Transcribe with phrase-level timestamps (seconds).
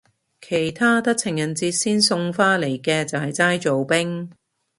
[0.41, 4.31] 其他得情人節先送花嚟嘅就係齋做兵